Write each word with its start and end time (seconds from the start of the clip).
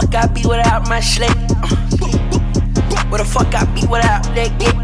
fuck 0.00 0.14
I 0.14 0.26
be 0.26 0.42
without 0.46 0.88
my 0.88 1.00
slate? 1.00 1.30
Uh, 1.30 1.72
where 3.08 3.18
the 3.18 3.24
fuck 3.24 3.54
I 3.54 3.64
be 3.72 3.80
without 3.86 4.24
that 4.36 4.52
get? 4.60 4.74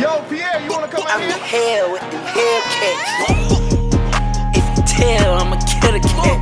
Yo, 0.00 0.20
Pierre, 0.28 0.60
you 0.60 0.68
wanna 0.68 0.88
come 0.88 1.04
I'm 1.08 1.22
in 1.22 1.28
the 1.28 1.40
hell 1.40 1.92
with 1.92 2.04
the 2.12 2.18
Hellcats. 2.36 3.12
If 4.58 4.64
you 4.76 4.82
tell, 4.84 5.40
I'ma 5.40 5.56
kill 5.64 5.94
a 5.94 6.00
cat. 6.00 6.40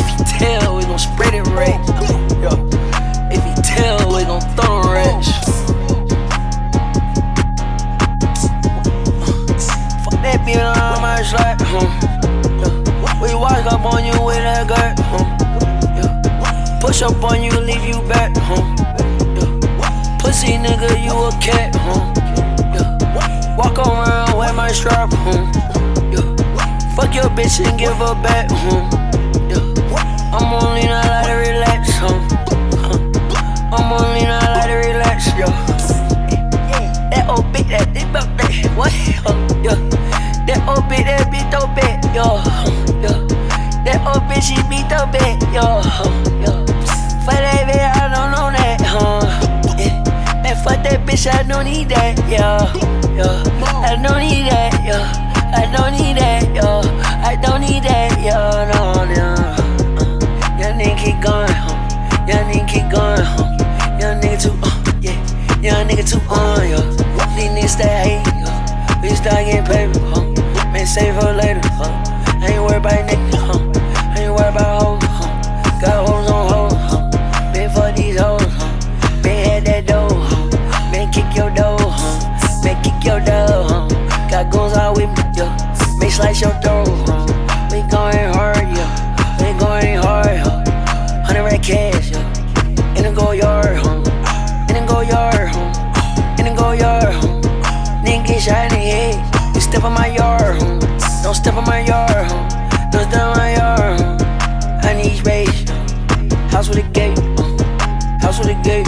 If 0.00 0.06
you 0.12 0.24
tell, 0.38 0.76
we 0.76 0.82
gon' 0.84 0.98
spread 0.98 1.34
it 1.34 1.46
right. 1.52 1.80
If 3.36 3.42
you 3.44 3.54
tell, 3.62 3.98
we 4.16 4.24
gon' 4.24 4.40
throw 4.56 4.80
them 4.80 4.92
rats. 4.96 5.28
Fuck 10.04 10.16
that 10.24 10.40
being 10.46 10.58
on 10.58 11.02
my. 11.04 11.20
Huh. 11.72 11.88
We 13.20 13.28
walk 13.34 13.66
up 13.70 13.84
on 13.84 14.04
you 14.06 14.24
with 14.24 14.38
that 14.38 14.66
gut. 14.68 15.29
Push 16.90 17.02
up 17.02 17.22
on 17.22 17.40
you, 17.40 17.52
leave 17.52 17.84
you 17.84 18.02
back. 18.08 18.32
Huh. 18.34 18.66
Yeah. 19.38 20.18
Pussy 20.18 20.58
nigga, 20.58 20.90
you 20.98 21.14
a 21.14 21.30
cat. 21.40 21.70
Huh. 21.76 22.02
Yeah. 22.74 23.56
Walk 23.56 23.78
around 23.78 24.36
with 24.36 24.52
my 24.56 24.72
strap. 24.72 25.08
Huh. 25.12 25.46
Yeah. 26.10 26.34
Fuck 26.96 27.14
your 27.14 27.30
bitch 27.30 27.64
and 27.64 27.78
give 27.78 27.94
her 27.94 28.16
back. 28.24 28.50
Huh. 28.50 28.90
Yeah. 29.46 30.34
I'm 30.34 30.52
only 30.52 30.82
not 30.82 31.06
like 31.06 31.26
to 31.26 31.34
relax. 31.34 31.90
Huh. 31.94 32.18
Huh. 32.82 32.98
I'm 33.70 33.92
only 33.92 34.26
not 34.26 34.50
like 34.50 34.66
to 34.66 34.74
relax. 34.90 35.28
Yo. 35.38 35.46
That 37.06 37.26
old 37.28 37.46
bitch, 37.54 37.68
that 37.68 37.94
they 37.94 38.02
about 38.02 38.36
that. 38.36 38.50
What? 38.74 38.90
Huh. 39.22 39.38
Yeah. 39.62 39.78
That 40.44 40.66
old 40.66 40.90
bitch, 40.90 41.06
that 41.06 41.30
bitch 41.30 41.46
so 41.54 41.68
bad. 41.70 42.02
Yo. 42.10 42.42
Yeah. 42.98 43.14
That 43.84 44.02
old 44.10 44.24
bitch, 44.26 44.42
she 44.42 44.56
beat 44.68 44.88
the 44.90 45.06
bed. 45.12 45.38
Yo. 45.54 45.86
Yeah. 46.42 46.59
For 47.24 47.36
that 47.36 47.68
bitch, 47.68 47.84
I 48.00 48.08
don't 48.08 48.32
know 48.32 48.48
that. 48.48 48.80
Huh. 48.80 49.20
Yeah. 49.76 50.00
Man, 50.42 50.56
fuck 50.64 50.80
that 50.84 51.04
bitch, 51.06 51.28
I 51.28 51.42
don't 51.42 51.64
need 51.64 51.90
that. 51.90 52.16
Yeah. 52.28 52.64
Yeah. 53.12 53.44
I 53.84 54.00
don't 54.00 54.24
need 54.24 54.48
that. 54.48 54.72
Yeah. 54.80 55.04
I 55.52 55.68
don't 55.68 55.92
need 55.92 56.16
that. 56.16 56.48
Yo. 56.56 56.80
I 57.20 57.36
don't 57.36 57.60
need 57.60 57.84
that. 57.84 58.16
Yo. 58.24 58.40
No, 58.72 59.04
no. 59.04 59.36
Uh. 60.00 60.16
Young 60.56 60.80
nigga 60.80 60.96
keep 60.96 61.20
going. 61.20 61.52
Huh. 61.52 61.76
Young 62.24 62.48
nigga 62.48 62.64
keep 62.66 62.88
going. 62.88 63.20
Huh. 63.20 64.00
Young 64.00 64.16
nigga 64.20 64.40
too. 64.40 64.56
Uh. 64.64 64.72
Yeah. 65.04 65.20
Young 65.60 65.88
nigga 65.88 66.08
too 66.08 66.24
on. 66.32 66.56
Uh, 66.56 66.64
yeah. 66.72 66.84
These 67.36 67.52
niggas 67.52 67.76
stay 67.76 67.92
hate. 68.00 68.24
Yeah. 68.40 69.02
We 69.02 69.08
start 69.12 69.44
getting 69.44 69.68
paper. 69.68 70.00
Huh. 70.08 70.24
Man, 70.72 70.86
save 70.86 71.14
for 71.20 71.32
later. 71.36 71.60
Huh. 71.76 71.92
I 72.40 72.56
ain't 72.56 72.64
worried 72.64 72.80
about 72.80 73.04
niggas. 73.04 73.19
Yard. 97.02 97.14
Nigga 98.04 98.68
the 98.70 98.76
head. 98.76 99.54
You 99.54 99.60
step 99.60 99.84
on 99.84 99.92
my 99.92 100.08
yard. 100.08 100.58
Don't 101.22 101.34
step 101.34 101.54
on 101.54 101.64
my 101.64 101.80
yard. 101.80 102.28
Don't 102.92 103.08
step 103.08 103.22
on 103.22 103.36
my 103.36 103.54
yard. 103.54 104.22
I 104.84 104.94
need 104.94 105.16
space. 105.18 105.68
House 106.50 106.68
with 106.68 106.78
a 106.78 106.88
gate. 106.92 107.18
House 108.20 108.38
with 108.38 108.48
a 108.48 108.62
gate. 108.62 108.86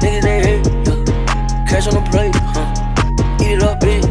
Niggas 0.00 0.22
they 0.22 0.40
hate. 0.46 0.64
Cash 1.68 1.86
on 1.88 1.94
the 1.94 2.04
plate. 2.10 2.34
Eat 3.40 3.54
it 3.54 3.62
up, 3.62 3.80
bitch. 3.80 4.06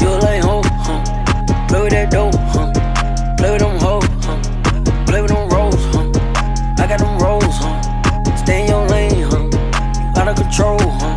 You 0.00 0.08
hoe. 0.42 0.62
Uh. 0.64 1.68
Play 1.68 1.82
with 1.82 1.92
that 1.92 2.10
dope. 2.10 2.34
Play 3.38 3.50
with 3.50 3.60
them 3.60 3.78
hoes. 3.78 4.06
Play 5.06 5.20
with 5.22 5.30
them 5.30 5.48
rolls. 5.48 5.84
I 6.78 6.86
got 6.86 6.98
them 6.98 7.18
rolls. 7.18 7.56
Stay 8.40 8.62
in 8.62 8.68
your 8.68 8.86
lane. 8.88 9.24
Out 10.16 10.28
of 10.28 10.36
control. 10.36 11.11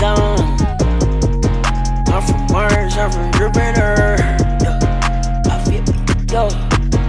We. 0.00 0.06
I'm 2.12 2.22
from 2.22 2.46
Mars. 2.52 2.96
I'm 2.96 3.10
from 3.10 3.32
Jupiter. 3.32 4.16
I 5.44 5.64
feel. 5.64 5.84
Yo. 6.30 6.48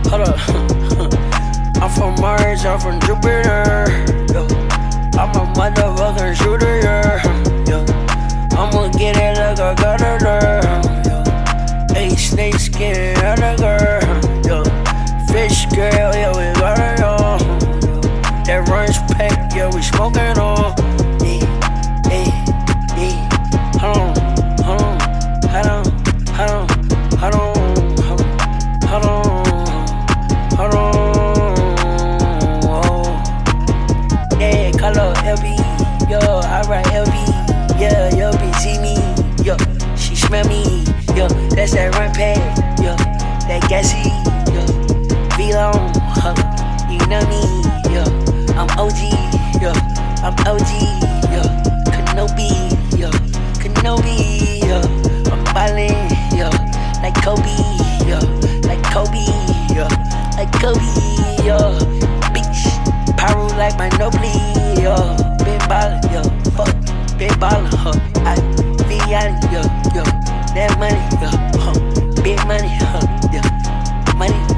Hold 0.10 0.28
up. 0.28 0.40
I'm 1.84 1.90
from 1.92 2.20
Mars. 2.20 2.66
I'm 2.66 2.80
from 2.80 3.00
Jupiter. 3.02 3.86
Yo. 4.34 4.42
I'm 5.20 5.30
a 5.36 5.46
motherfucking 5.54 6.36
shooter. 6.36 6.80
Yeah. 7.68 7.86
I'ma 8.58 8.88
get 8.98 9.18
it 9.18 9.38
like 9.38 9.60
I 9.60 9.76
got 9.76 10.02
it 10.02 10.22
there. 10.22 10.62
Yeah. 11.06 11.94
Hey, 11.94 12.16
snake 12.16 12.56
skin, 12.56 13.18
other 13.18 13.56
girl. 13.58 14.02
Yo. 14.46 14.64
Fish 15.32 15.66
girl, 15.68 16.14
yeah, 16.16 16.30
we 16.30 16.60
got 16.60 16.80
it 16.80 17.04
on. 17.04 17.40
That 18.46 18.68
runs 18.68 18.98
pack, 19.14 19.54
yeah, 19.56 19.74
we 19.74 19.82
smoking 19.84 20.40
on. 20.40 20.99
That 43.82 43.88
gassy, 43.88 44.10
yo, 44.54 45.38
be 45.38 45.54
long, 45.54 45.92
huh, 45.96 46.36
you 46.90 47.00
know 47.08 47.22
me, 47.28 47.42
yo, 47.94 48.04
I'm 48.56 48.70
OG, 48.78 49.00
yo, 49.62 49.72
I'm 50.24 50.36
OG, 50.48 50.72
yo, 51.32 51.44
Kenobi, 51.88 52.52
yo, 52.98 53.10
Kenobi, 53.60 54.60
yo, 54.68 54.82
I'm 55.32 55.44
ballin', 55.54 55.96
yo, 56.36 56.50
like 57.02 57.16
Kobe, 57.24 57.56
yo, 58.08 58.20
like 58.68 58.84
Kobe, 58.92 59.24
yo, 59.74 59.88
like 60.36 60.52
Kobe, 60.60 60.84
yo, 61.46 61.58
bitch, 62.34 62.76
pyro 63.18 63.48
like 63.58 63.78
my 63.78 63.90
Nobly, 63.98 64.34
yo, 64.82 64.96
been 65.44 65.60
ballin', 65.70 66.02
yo, 66.12 66.24
fuck, 66.52 66.74
been 67.18 67.38
ballin', 67.40 67.72
huh, 67.72 67.94
I 68.26 68.36
be 68.88 69.00
out, 69.14 69.44
yo, 69.52 69.62
yo, 69.96 70.04
that 70.54 70.76
money, 70.80 71.00
yo, 71.22 71.30
huh, 71.60 72.24
big 72.24 72.38
money, 72.46 72.68
huh, 72.68 73.20
money, 73.32 73.59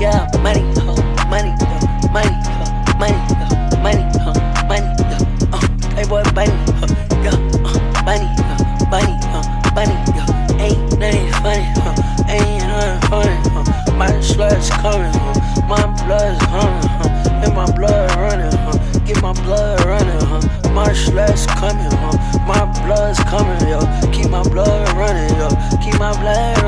yeah, 0.02 0.26
money, 0.42 0.66
huh, 0.82 0.98
money, 1.30 1.54
yo, 1.62 2.10
money, 2.10 2.34
huh, 2.50 2.98
money, 2.98 3.22
huh, 3.38 3.78
money, 3.86 4.02
huh, 4.18 4.34
money, 4.66 4.90
yo, 4.98 5.18
uh, 5.54 5.62
hey 5.94 6.06
boy, 6.10 6.24
bunny, 6.34 6.58
huh, 6.82 6.90
yo, 7.22 7.30
uh, 7.62 7.78
bunny, 8.04 8.26
huh, 8.50 8.58
bunny, 8.90 9.14
huh, 9.30 9.46
bunny, 9.76 9.94
yo, 10.18 10.26
ain't 10.58 10.98
nothing 10.98 11.32
funny, 11.46 11.70
huh, 11.78 11.94
ain't 12.34 12.66
nothing 12.66 13.10
funny, 13.12 13.38
huh, 13.54 13.94
my 13.94 14.10
sludge 14.22 14.72
coming, 14.82 15.14
huh, 15.14 15.38
my 15.70 15.86
blood's 16.02 16.42
humming, 16.50 16.90
huh, 16.98 17.44
and 17.46 17.54
my 17.54 17.70
blood 17.78 18.10
running, 18.18 18.58
huh, 18.66 18.78
get 19.06 19.22
my 19.22 19.34
blood 19.46 19.86
running, 19.86 20.26
huh, 20.26 20.42
my 20.74 20.92
sludge 20.94 21.46
coming, 21.46 21.92
huh, 22.02 22.18
my 22.48 22.66
blood's 22.88 23.20
coming, 23.30 23.70
yo, 23.70 23.80
keep 24.12 24.32
my 24.32 24.42
blood 24.50 24.82
running, 24.98 25.30
yo, 25.38 25.50
keep 25.78 26.00
my 26.00 26.12
blood 26.20 26.61